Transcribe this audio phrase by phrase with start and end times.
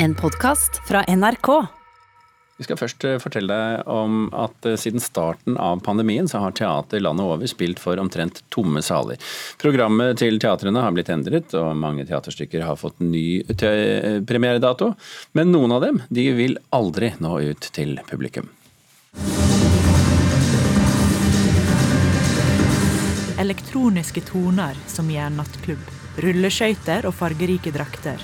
[0.00, 1.66] En podkast fra NRK.
[2.56, 6.54] Vi skal først eh, fortelle deg om at eh, siden starten av pandemien så har
[6.54, 9.18] teater landet over spilt for omtrent tomme saler.
[9.58, 14.92] Programmet til teatrene har blitt endret, og mange teaterstykker har fått ny premieredato.
[15.34, 18.46] Men noen av dem de vil aldri nå ut til publikum.
[23.38, 25.90] Elektroniske toner som i en nattklubb.
[26.22, 28.22] Rulleskøyter og fargerike drakter.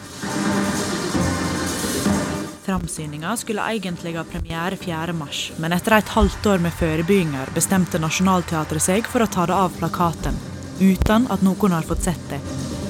[2.64, 8.80] Framsyninga skulle egentlig ha premiere 4.3, men etter et halvt år med forebygginger bestemte Nationaltheatret
[8.80, 10.38] seg for å ta det av plakaten,
[10.80, 12.40] uten at noen har fått sett det.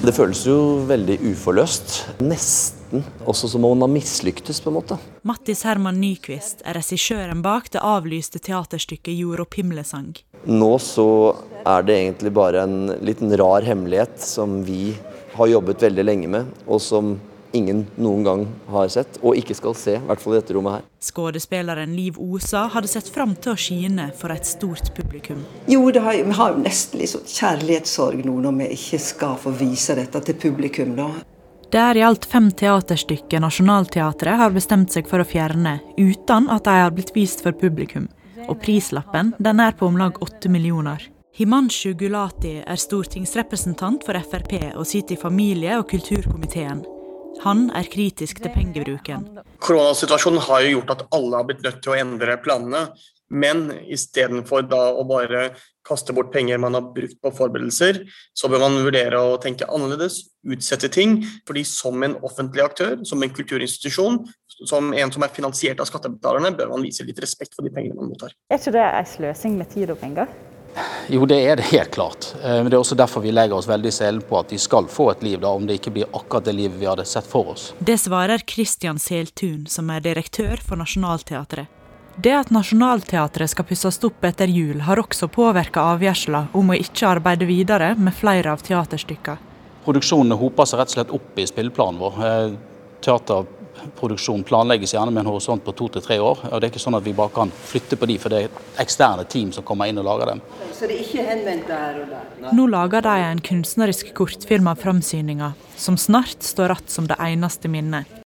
[0.04, 1.96] Det føles jo veldig uforløst.
[2.22, 5.00] Nesten også som om man har mislyktes, på en måte.
[5.26, 10.22] Mattis Herman Nyquist er regissøren bak det avlyste teaterstykket 'Jord og pimlesang'.
[10.46, 11.34] Nå så
[11.66, 14.94] er det egentlig bare en liten rar hemmelighet som vi
[15.34, 17.16] har jobbet veldig lenge med, og som
[17.54, 20.78] ingen noen gang har sett, og ikke skal se, i hvert fall i dette rommet
[20.78, 20.86] her.
[21.04, 25.44] Skuespilleren Liv Osa hadde sett fram til å skine for et stort publikum.
[25.70, 29.38] Jo, det har, vi har jo nesten litt sånn kjærlighetssorg nå når vi ikke skal
[29.40, 30.96] få vise dette til publikum.
[30.98, 31.10] da.
[31.70, 36.68] Det er i alt fem teaterstykker Nationaltheatret har bestemt seg for å fjerne, uten at
[36.68, 38.06] de har blitt vist for publikum.
[38.44, 41.10] Og prislappen den er på om lag åtte millioner.
[41.34, 46.84] Himanshu Gulati er stortingsrepresentant for Frp og sitter i familie- og kulturkomiteen.
[47.42, 49.26] Han er kritisk til pengebruken.
[49.64, 52.86] Koronasituasjonen har jo gjort at alle har blitt nødt til å endre planene.
[53.34, 55.48] Men istedenfor da å bare
[55.84, 58.02] kaste bort penger man har brukt på forberedelser,
[58.36, 61.24] så bør man vurdere å tenke annerledes, utsette ting.
[61.46, 64.22] fordi som en offentlig aktør, som en kulturinstitusjon,
[64.68, 67.96] som en som er finansiert av skattebetalerne, bør man vise litt respekt for de pengene
[67.96, 68.32] man mottar.
[68.50, 70.30] Er ikke det en sløsing med tid og penger?
[71.08, 72.30] Jo, det er det helt klart.
[72.42, 74.58] Eh, Men det er også derfor vi legger oss veldig i selen på at de
[74.58, 77.26] skal få et liv, da, om det ikke blir akkurat det livet vi hadde sett
[77.28, 77.72] for oss.
[77.78, 81.66] Det svarer Christian Seltun, som er direktør for Nationaltheatret.
[82.16, 87.08] Det at Nationaltheatret skal pusses opp etter jul, har også påvirka avgjørelsen om å ikke
[87.16, 89.50] arbeide videre med flere av teaterstykkene.
[89.84, 92.22] Produksjonene hoper seg rett og slett opp i spilleplanen vår.
[92.24, 92.54] Eh,
[93.74, 96.40] Teaterproduksjon planlegges gjerne med en horisont på to til tre år.
[96.50, 98.82] og Det er ikke sånn at vi bare kan flytte på de, for det er
[98.82, 100.42] eksterne team som kommer inn og lager dem.
[100.72, 102.50] Så det er ikke henvendt der og der?
[102.54, 107.70] Nå lager de en kunstnerisk kortfilm av framsyninga, som snart står igjen som det eneste
[107.70, 108.23] minnet.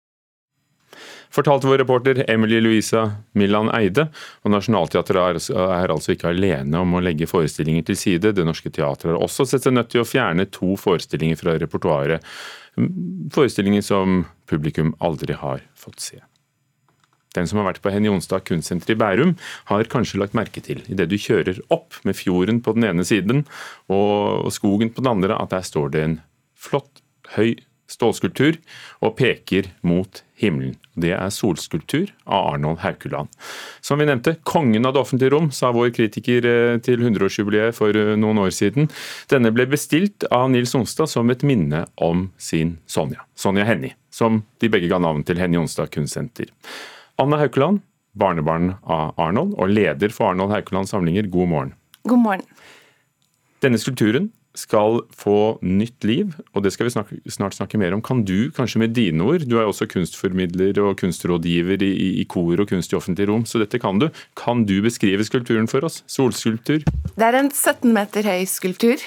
[1.35, 4.07] Fortalte vår reporter Emily Louisa Millan Eide.
[4.45, 8.35] Og Nationaltheatret altså- er altså ikke alene om å legge forestillinger til side.
[8.35, 12.23] Det Norske Teatret har også sett seg nødt til å fjerne to forestillinger fra repertoaret.
[12.79, 16.21] Mm, Forestillinger som publikum aldri har fått se.
[17.35, 20.83] Den som har vært på Henny Onsdag kunstsenter i Bærum, har kanskje lagt merke til,
[20.89, 23.45] idet du kjører opp med fjorden på den ene siden
[23.91, 26.21] og skogen på den andre, at der står det en
[26.55, 27.03] flott,
[27.35, 27.57] høy
[27.91, 28.59] stålskulptur
[29.05, 30.77] og peker mot himmelen.
[30.95, 33.31] Det er solskulptur av Arnold Haukeland.
[33.85, 37.97] Som vi nevnte, kongen av det offentlige rom, sa vår kritiker eh, til 100-årsjubileet for
[37.99, 38.91] eh, noen år siden.
[39.31, 43.27] Denne ble bestilt av Nils Onstad som et minne om sin Sonja.
[43.39, 46.53] Sonja Hennie, som de begge ga navn til Hennie Onstad kunstsenter.
[47.21, 47.83] Anna Haukeland,
[48.15, 51.75] barnebarn av Arnold og leder for Arnold Haukeland samlinger, god morgen.
[52.07, 52.47] God morgen.
[53.65, 58.03] Denne skulpturen skal få nytt liv, og det skal vi snakke, snart snakke mer om.
[58.05, 61.93] Kan du, kanskje med dine ord, du er også kunstformidler og kunstrådgiver i,
[62.23, 64.09] i, kor og kunst i offentlig rom, så dette kan du.
[64.39, 66.03] Kan du beskrive skulpturen for oss?
[66.11, 66.87] Solskulptur?
[67.15, 69.03] Det er en 17 meter høy skulptur.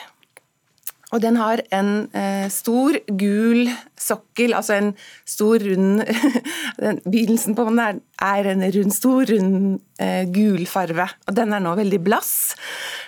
[1.15, 4.89] Og den har en eh, stor, gul sokkel, altså en
[5.23, 6.01] stor, rund
[6.83, 11.07] den, Begynnelsen på den er, er en rund, stor, rund, eh, gul farve.
[11.29, 12.33] Og den er nå veldig blass.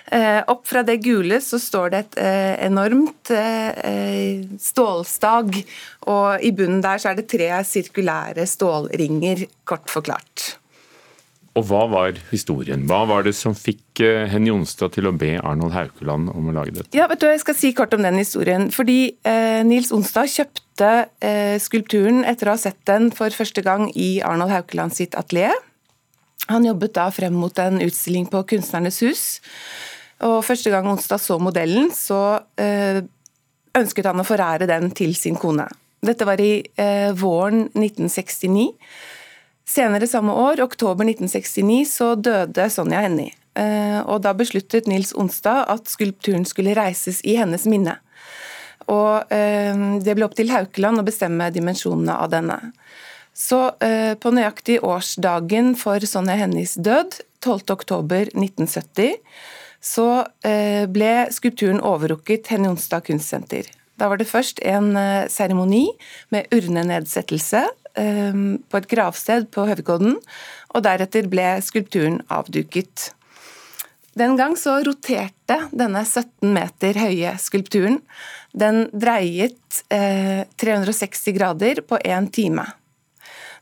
[0.08, 5.60] Eh, opp fra det gule så står det et eh, enormt eh, stålstag,
[6.08, 10.59] og i bunnen der så er det tre sirkulære stålringer, kort forklart.
[11.60, 12.86] Og hva var historien?
[12.88, 16.54] Hva var det som fikk eh, Henny Jonstad til å be Arnold Haukeland om å
[16.56, 16.88] lage dette?
[16.96, 18.70] Ja, vet du, Jeg skal si kort om den historien.
[18.72, 23.90] Fordi eh, Nils Onstad kjøpte eh, skulpturen etter å ha sett den for første gang
[23.92, 25.52] i Arnold Haukeland sitt atelier.
[26.48, 29.24] Han jobbet da frem mot en utstilling på Kunstnernes hus.
[30.24, 33.04] Og Første gang Onstad så modellen, så eh,
[33.76, 35.68] ønsket han å forære den til sin kone.
[36.00, 38.70] Dette var i eh, våren 1969.
[39.68, 43.34] Senere samme år, oktober 1969, så døde Sonja Hennie.
[43.54, 47.98] Eh, Og da besluttet Nils Onstad at skulpturen skulle reises i hennes minne.
[48.90, 52.58] Og eh, det ble opp til Haukeland å bestemme dimensjonene av denne.
[53.36, 59.20] Så eh, på nøyaktig årsdagen for Sonja Hennies død, 12.10.1970,
[59.80, 60.08] så
[60.44, 63.70] eh, ble skulpturen overrukket Henny Onsdag kunstsenter.
[64.00, 64.94] Da var det først en
[65.28, 65.90] seremoni
[66.32, 70.14] med urnenedsettelse, på et gravsted på Høvikodden,
[70.70, 73.10] og deretter ble skulpturen avduket.
[74.18, 78.00] Den gang så roterte denne 17 meter høye skulpturen.
[78.52, 82.66] Den dreiet eh, 360 grader på én time.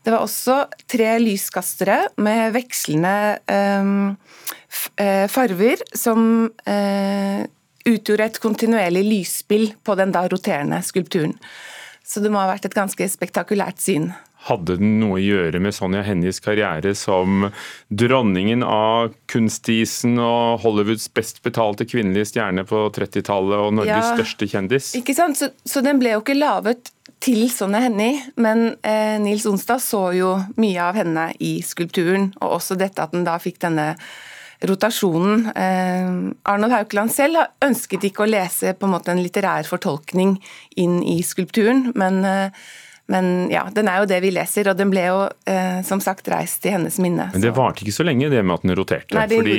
[0.03, 7.43] Det var også tre lyskastere med vekslende eh, farver som eh,
[7.89, 11.35] utgjorde et kontinuerlig lysspill på den da roterende skulpturen.
[12.09, 14.09] Så det må ha vært et ganske spektakulært syn.
[14.47, 17.49] Hadde den noe å gjøre med Sonja Hennies karriere som
[17.91, 24.47] dronningen av kunstisen og Hollywoods best betalte kvinnelige stjerne på 30-tallet og Norges ja, største
[24.49, 24.93] kjendis?
[24.97, 25.37] Ikke sant?
[25.37, 30.05] Så, så, den ble jo ikke laget til Sonja Hennie, men eh, Nils Onsdag så
[30.15, 33.91] jo mye av henne i skulpturen, og også dette at den da fikk denne
[34.61, 35.45] rotasjonen.
[35.55, 40.37] Eh, Arnold Haukeland selv ønsket ikke å lese på en måte en litterær fortolkning
[40.79, 42.51] inn i skulpturen, men, eh,
[43.09, 46.27] men ja, den er jo det vi leser, og den ble jo eh, som sagt
[46.29, 47.31] reist i hennes minne.
[47.33, 49.15] Men det varte ikke så lenge det med at den roterte.
[49.17, 49.57] Nei, fordi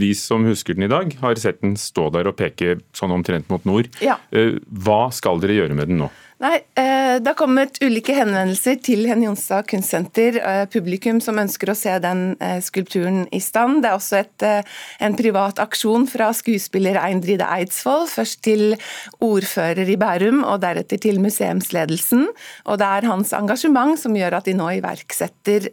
[0.00, 3.52] vi som husker den i dag, har sett den stå der og peke sånn omtrent
[3.52, 3.92] mot nord.
[4.02, 4.18] Ja.
[4.32, 6.10] Hva skal dere gjøre med den nå?
[6.42, 11.70] Nei, eh, Det har kommet ulike henvendelser til Henny Jonstad kunstsenter, eh, publikum som ønsker
[11.70, 13.82] å se den eh, skulpturen i stand.
[13.84, 14.64] Det er også et,
[14.98, 18.74] en privat aksjon fra skuespiller Eindride Eidsvoll, først til
[19.22, 22.26] ordfører i Bærum og deretter til museumsledelsen.
[22.66, 25.68] Og det er hans engasjement som gjør at de nå iverksetter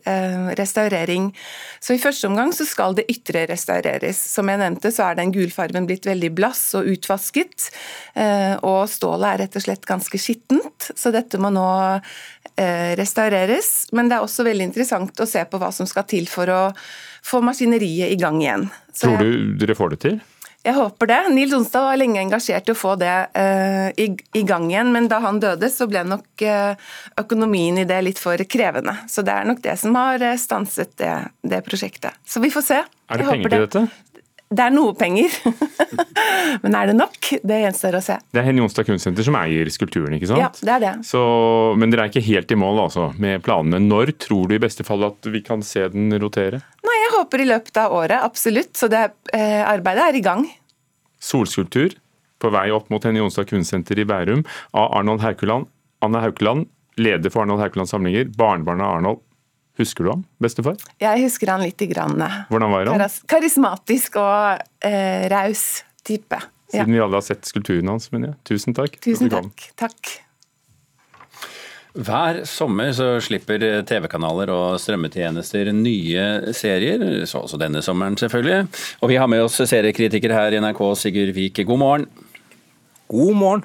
[0.60, 1.32] restaurering.
[1.82, 4.20] Så i første omgang så skal det ytre restaureres.
[4.20, 7.72] Som jeg nevnte så er den gulfarven blitt veldig blass og utvasket,
[8.62, 11.68] og stålet er rett og slett ganske skitten skittent, så dette må nå
[12.56, 13.90] eh, restaureres.
[13.92, 16.64] Men det er også veldig interessant å se på hva som skal til for å
[17.26, 18.70] få maskineriet i gang igjen.
[18.94, 20.20] Så Tror du dere får det til?
[20.60, 21.18] Jeg håper det.
[21.32, 25.08] Nils Onstad var lenge engasjert i å få det uh, i, i, gang igjen, men
[25.08, 26.90] da han døde, så ble nok uh,
[27.22, 28.98] økonomien i det litt for krevende.
[29.08, 31.14] Så det er nok det som har stanset det,
[31.48, 32.20] det prosjektet.
[32.28, 32.82] Så vi får se.
[32.84, 33.86] Er det penger til dette?
[34.50, 35.30] Det er noe penger,
[36.64, 37.28] men er det nok?
[37.46, 38.16] Det gjenstår å se.
[38.34, 40.42] Det er Henny Jonstad Kunstsenter som eier skulpturen, ikke sant?
[40.42, 40.94] Ja, det er det.
[41.06, 41.22] Så,
[41.78, 43.78] men dere er ikke helt i mål altså, med planene.
[43.86, 46.64] Når tror du i beste fall at vi kan se den rotere?
[46.82, 48.74] Nei, Jeg håper i løpet av året, absolutt.
[48.80, 49.04] Så det,
[49.38, 50.50] eh, arbeidet er i gang.
[51.22, 52.00] Solskulptur
[52.42, 54.42] på vei opp mot Henny Jonstad Kunstsenter i Bærum
[54.74, 55.70] av Arnold Haukeland.
[56.02, 56.66] Anna Haukeland,
[56.98, 58.32] leder for Arnold Haukeland samlinger.
[58.34, 59.26] Barnebarnet av Arnold
[59.80, 60.80] Husker du ham, bestefar?
[61.00, 62.20] Jeg husker han lite grann.
[62.52, 63.20] Hvordan var han?
[63.32, 66.40] Karismatisk og eh, raus type.
[66.70, 66.98] Siden ja.
[67.00, 68.42] vi alle har sett skulpturen hans, mener jeg.
[68.52, 69.00] Tusen takk.
[69.02, 69.70] Tusen takk.
[69.80, 70.18] takk.
[72.00, 78.68] Hver sommer så slipper TV-kanaler og strømmetjenester nye serier, så også denne sommeren selvfølgelig.
[79.02, 81.64] Og vi har med oss seriekritiker her i NRK, Sigurd Vik.
[81.66, 82.10] God morgen.
[83.10, 83.64] God morgen.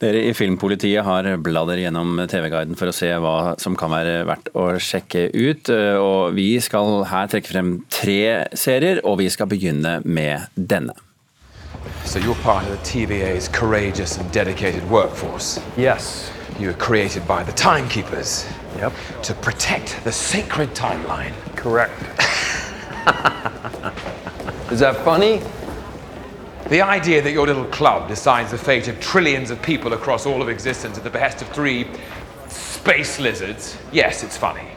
[0.00, 4.48] Dere i Filmpolitiet har bladder gjennom TV-guiden for å se hva som kan være verdt
[4.56, 5.68] å sjekke ut.
[6.00, 10.94] Og vi skal her trekke frem tre serier, og vi skal begynne med denne.
[12.06, 15.60] So you're part of the TVA's courageous and dedicated workforce.
[15.76, 16.30] Yes.
[16.58, 18.46] You were created by the timekeepers.
[18.78, 18.94] Yep.
[19.24, 21.34] To protect the sacred timeline.
[21.56, 21.92] Correct.
[24.72, 25.42] Is that funny?
[26.68, 30.42] The idea that your little club decides the fate of trillions of people across all
[30.42, 31.86] of existence at the behest of three
[32.48, 34.68] space lizards, yes, it's funny.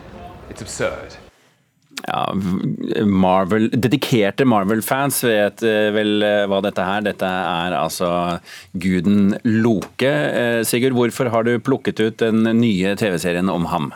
[0.50, 1.18] It's absurd.
[2.08, 2.34] Ja,
[3.06, 7.04] Marvel, dedikerte Marvel-fans vet eh, vel eh, hva dette er.
[7.12, 8.40] Dette er altså
[8.72, 10.08] guden Loke.
[10.10, 13.92] Eh, Sigurd, hvorfor har du plukket ut den nye TV-serien om ham?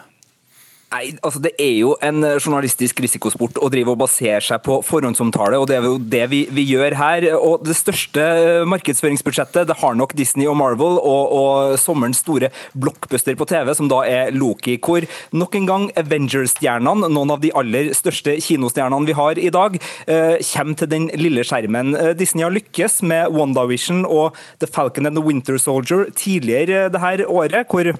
[0.94, 4.77] Nei, altså Det er jo en eh, journalistisk risikosport å drive og basere seg på
[4.86, 7.25] forhåndsomtale, og det er jo det vi, vi gjør her.
[7.36, 12.51] Og Det største eh, markedsføringsbudsjettet det har nok Disney og Marvel, og, og sommerens store
[12.77, 17.51] blockbuster på TV, som da er Loki, hvor nok en gang Avengers-stjernene, noen av de
[17.58, 21.96] aller største kinostjernene vi har i dag, eh, kommer til den lille skjermen.
[22.20, 27.25] Disney har lykkes med WandaVision og The Falcon and the Winter Soldier tidligere det her
[27.25, 27.98] året, hvor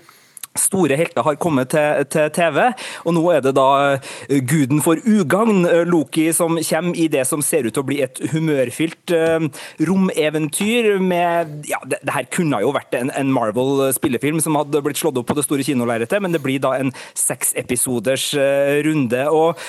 [0.56, 2.62] Store helter har kommet til, til, TV,
[3.04, 7.26] og nå er det da eh, guden for ugagn, eh, Loki, som kommer i det
[7.28, 9.44] som ser ut til å bli et humørfylt uh,
[9.84, 15.02] romeventyr med Ja, det, det, her kunne jo vært en, en Marvel-spillefilm som hadde blitt
[15.02, 19.26] slått opp på det store kinolerretet, men det blir da en seksepisoders uh, runde.
[19.36, 19.60] Og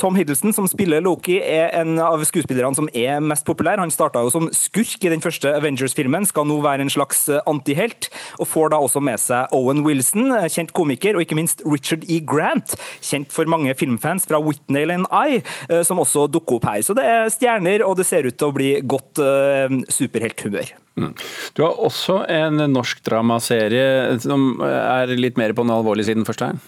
[0.00, 3.80] Tom Hiddleston, som spiller Loki, er en av skuespillerne som er mest populær.
[3.82, 8.08] Han starta jo som skurk i den første Avengers-filmen, skal nå være en slags antihelt,
[8.40, 12.20] og får da også med seg Owen Wilson kjent komiker, og ikke minst Richard E.
[12.26, 16.82] Grant, kjent for mange filmfans fra Whitney and I, eh, som også dukker opp her.
[16.86, 20.74] Så det er stjerner, og det ser ut til å bli godt uh, superhelthumør.
[21.00, 21.14] Mm.
[21.56, 26.44] Du har også en norsk dramaserie som er litt mer på den alvorlige siden først
[26.44, 26.60] her?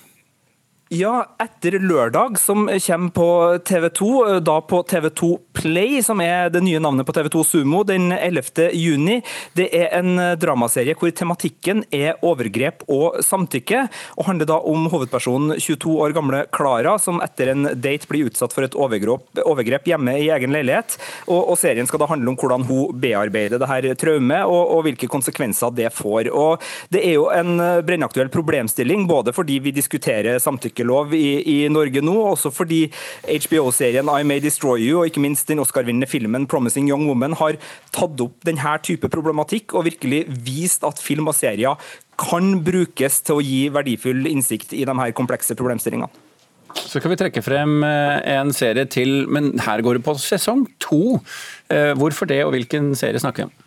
[0.93, 3.29] Ja, etter lørdag, som kommer på
[3.65, 8.67] TV2, da på TV2 Play, som er det nye navnet på TV2 Sumo, den 11.
[8.77, 9.23] juni.
[9.57, 13.87] Det er en dramaserie hvor tematikken er overgrep og samtykke,
[14.19, 18.53] og handler da om hovedpersonen 22 år gamle Klara, som etter en date blir utsatt
[18.53, 20.99] for et overgrep, hjemme i egen leilighet.
[21.25, 24.85] Og, og, serien skal da handle om hvordan hun bearbeider det her traumet, og, og
[24.91, 26.29] hvilke konsekvenser det får.
[26.29, 26.61] Og
[26.93, 27.57] Det er jo en
[27.89, 32.91] brennaktuell problemstilling, både fordi vi diskuterer samtykke røykelov i, i Norge nå, også fordi
[33.27, 37.57] HBO-serien I May Destroy You og ikke minst den Oscar-vinnende filmen 'Promising Young Woman' har
[37.93, 41.77] tatt opp denne type problematikk og virkelig vist at film og serier
[42.19, 46.11] kan brukes til å gi verdifull innsikt i de her komplekse problemstillingene.
[46.73, 50.65] Så kan vi trekke frem eh, en serie til, men her går det på sesong
[50.81, 51.21] to.
[51.69, 53.62] Eh, hvorfor det, og hvilken serie snakker vi om?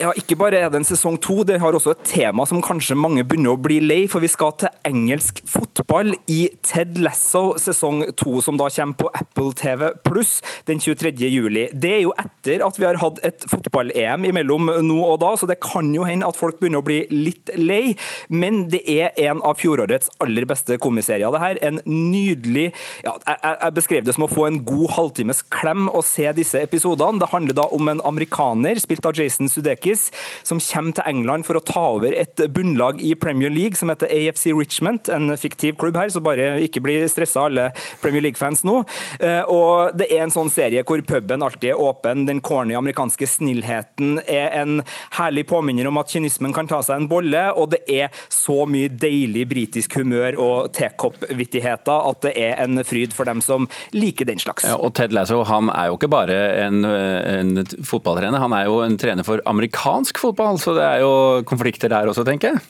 [0.00, 2.96] Ja, Ikke bare er det en sesong to, det har også et tema som kanskje
[2.96, 3.98] mange begynner å bli lei.
[4.08, 9.10] For vi skal til engelsk fotball i Ted Lasso sesong to, som da kommer på
[9.12, 10.38] Apple TV pluss
[10.70, 11.12] den 23.
[11.28, 11.66] juli.
[11.76, 15.48] Det er jo etter at vi har hatt et fotball-EM imellom nå og da, så
[15.50, 17.92] det kan jo hende at folk begynner å bli litt lei.
[18.32, 21.28] Men det er en av fjorårets aller beste komiserier.
[21.28, 22.70] Det her en nydelig
[23.04, 27.20] ja, jeg, beskrev det som å få en god halvtimes klem å se disse episodene.
[27.20, 31.46] Det handler da om en amerikaner, spilt av Jason Sudeikis, Yankees, som kommer til England
[31.46, 35.76] for å ta over et bunnlag i Premier League som heter AFC Richmond, en fiktiv
[35.78, 37.70] klubb her, så bare ikke bli stressa alle
[38.02, 38.82] Premier League-fans nå.
[39.20, 43.26] Eh, og Det er en sånn serie hvor puben alltid er åpen, den corny amerikanske
[43.26, 44.80] snillheten er en
[45.18, 48.90] herlig påminner om at kynismen kan ta seg en bolle, og det er så mye
[48.90, 54.40] deilig britisk humør og tekoppvittigheter at det er en fryd for dem som liker den
[54.40, 54.66] slags.
[54.68, 58.80] Ja, og Ted Lasso han er jo ikke bare en, en fotballtrener, han er jo
[58.84, 62.60] en trener for amerikansk amerikansk fotball, så det er jo konflikter der også, tenker jeg.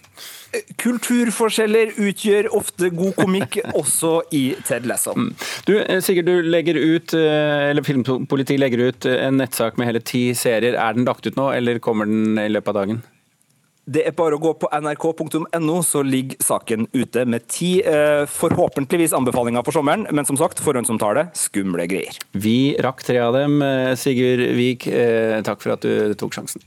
[0.83, 5.15] Kulturforskjeller utgjør ofte god komikk, også i Ted Lasso.
[5.15, 5.31] Mm.
[5.67, 10.03] Du, eh, Sigurd, du legger ut, eh, eller Filmpolitiet legger ut en nettsak med hele
[10.03, 10.75] ti serier.
[10.75, 13.03] Er den lagt ut nå, eller kommer den i løpet av dagen?
[13.91, 19.15] Det er bare å gå på nrk.no, så ligger saken ute med ti eh, forhåpentligvis
[19.17, 20.05] anbefalinger for sommeren.
[20.15, 22.21] Men som sagt, forhåndsomtale, skumle greier.
[22.39, 23.59] Vi rakk tre av dem.
[23.99, 24.87] Sigurd Vik,
[25.47, 26.63] takk for at du tok sjansen.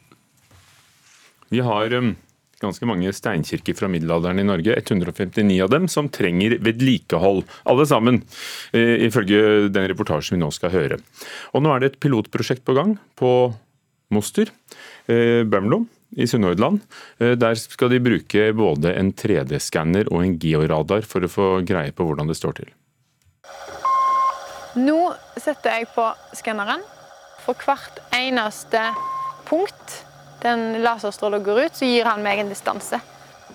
[1.54, 2.16] Vi har um,
[2.64, 4.78] ganske mange steinkirker fra middelalderen i Norge.
[4.80, 7.44] 159 av dem som trenger vedlikehold.
[7.70, 8.24] Alle sammen,
[8.74, 10.98] ifølge den reportasjen vi nå skal høre.
[11.54, 13.34] Og Nå er det et pilotprosjekt på gang på
[14.14, 14.50] Moster,
[15.08, 15.86] eh, Bømlo
[16.18, 16.82] i Sunnhordland.
[17.20, 21.92] Eh, der skal de bruke både en 3D-skanner og en georadar for å få greie
[21.92, 22.74] på hvordan det står til.
[24.78, 26.06] Nå setter jeg på
[26.38, 26.82] skanneren.
[27.44, 28.82] For hvert eneste
[29.46, 30.00] punkt
[30.44, 33.00] den laserstrålen går ut, så gir han meg en distanse.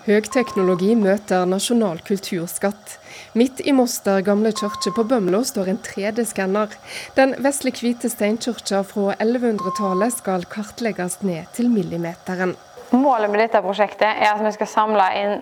[0.05, 2.95] Høgteknologi møter nasjonal kulturskatt.
[3.37, 6.71] Midt i Moster gamle kirke på Bømlo står en 3D-skanner.
[7.17, 12.55] Den vesle hvite steinkirka fra 1100-tallet skal kartlegges ned til millimeteren.
[12.95, 15.35] Målet med dette prosjektet er at vi skal samle inn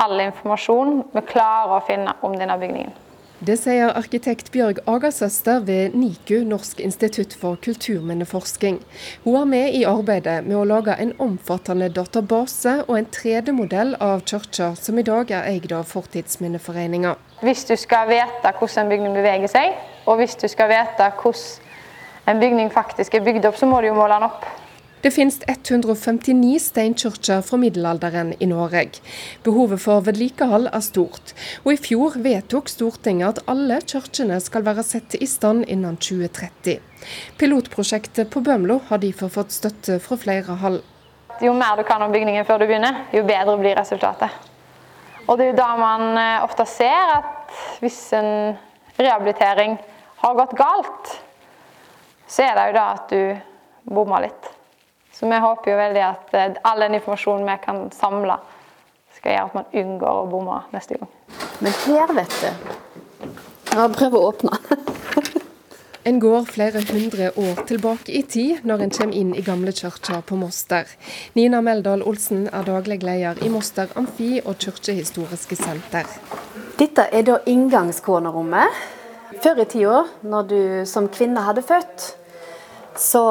[0.00, 2.96] all informasjon vi klarer å finne om denne bygningen.
[3.40, 8.82] Det sier arkitekt Bjørg Agasøster ved NIKU, Norsk institutt for kulturminneforsking.
[9.24, 14.26] Hun er med i arbeidet med å lage en omfattende database og en 3D-modell av
[14.28, 17.14] kirka, som i dag er eid av Fortidsminneforeninga.
[17.40, 19.72] Hvis du skal vite hvordan en bygning beveger seg,
[20.04, 23.88] og hvis du skal vite hvordan en bygning faktisk er bygd opp, så må du
[23.88, 24.44] jo måle den opp.
[25.02, 28.98] Det finnes 159 steinkirker fra middelalderen i Norge.
[29.42, 31.32] Behovet for vedlikehold er stort,
[31.64, 36.84] og i fjor vedtok Stortinget at alle kirkene skal være satt i stand innen 2030.
[37.40, 40.82] Pilotprosjektet på Bømlo har derfor fått støtte fra flere hold.
[41.40, 44.28] Jo mer du kan om bygningen før du begynner, jo bedre blir resultatet.
[45.24, 48.52] Og Det er jo da man eh, ofte ser at hvis en
[49.00, 49.80] rehabilitering
[50.20, 51.18] har gått galt,
[52.28, 54.56] så er det jo da at du bommer litt.
[55.20, 58.38] Så vi håper jo veldig at eh, all den informasjonen vi kan samle,
[59.18, 61.10] skal gjøre at man unngår å bomme neste gang.
[61.60, 62.48] Men her, vet du
[63.74, 64.56] Ja, prøv å åpne.
[66.08, 70.38] En går flere hundre år tilbake i tid når en kommer inn i gamlekirka på
[70.40, 70.88] Moster.
[71.36, 76.08] Nina Meldal Olsen er daglig leder i Moster amfi- og kirkehistoriske senter.
[76.80, 78.80] Dette er da inngangskånerommet.
[79.44, 82.08] Før i tida, når du som kvinne hadde født,
[82.96, 83.22] så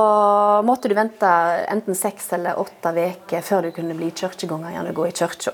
[0.65, 1.29] måtte du vente
[1.69, 5.53] enten seks eller åtte uker før du kunne bli kirkeganger igjen og gå i kirka.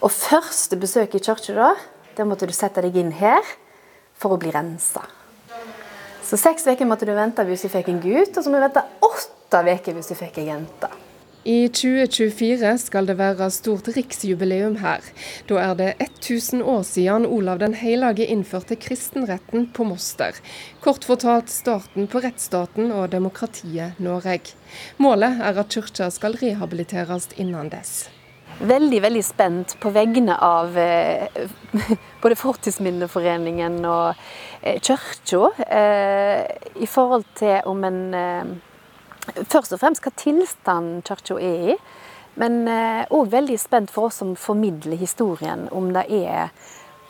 [0.00, 1.72] Og første besøk i kirka da,
[2.16, 3.42] da måtte du sette deg inn her
[4.20, 5.02] for å bli rensa.
[6.24, 8.66] Så seks uker måtte du vente hvis du fikk en gutt, og så må du
[8.68, 10.90] vente åtte uker hvis du fikk ei jente.
[11.44, 15.00] I 2024 skal det være stort riksjubileum her.
[15.48, 20.36] Da er det 1000 år siden Olav den hellige innførte kristenretten på Moster.
[20.84, 24.52] Kort fortalt starten på rettsstaten og demokratiet Norge.
[24.98, 28.10] Målet er at kirka skal rehabiliteres innen dess.
[28.60, 31.44] Veldig veldig spent på vegne av eh,
[32.22, 34.10] både Fortidsminneforeningen og
[34.60, 36.44] eh, kirka eh,
[36.76, 38.02] i forhold til om en
[39.48, 41.78] først og fremst hva tilstanden kirka er i.
[42.40, 46.52] Men òg eh, veldig spent for oss som formidler historien, om det er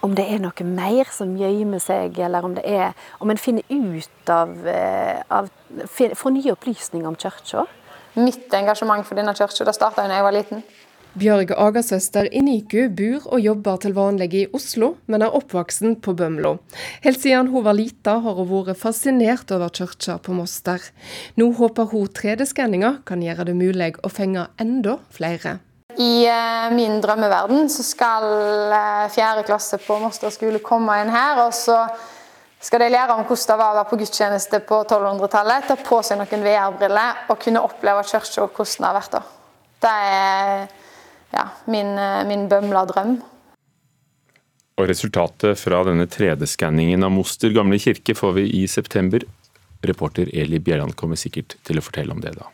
[0.00, 3.66] om det er noe mer som gjemmer seg, eller om det er om en finner
[3.68, 5.50] ut av, eh, av
[5.90, 7.66] Får nye opplysninger om kirka.
[8.16, 10.64] Mitt engasjement for denne kirka starta da jeg var liten.
[11.18, 16.60] Bjørg Agasøster Iniku bor og jobber til vanlig i Oslo, men er oppvoksen på Bømlo.
[17.02, 20.78] Helt siden hun var lita har hun vært fascinert over kirka på Moster.
[21.34, 25.58] Nå håper hun 3D-skanninga kan gjøre det mulig å fenge enda flere.
[25.98, 28.30] I eh, min drømmeverden så skal
[28.70, 31.80] eh, fjerde klasse på Moster skole komme inn her, og så
[32.62, 36.04] skal de lære om hvordan det var å være på gudstjeneste på 1200-tallet, ta på
[36.06, 39.26] seg noen VR-briller og kunne oppleve kirka og hvordan det har vært da.
[39.80, 40.68] Det er
[41.32, 43.18] ja, min, eh, min bømla drøm.
[44.80, 49.26] Og Resultatet fra denne 3D-skanningen av Moster gamle kirke får vi i september.
[49.84, 52.48] Reporter Eli Bjelland kommer sikkert til å fortelle om det da.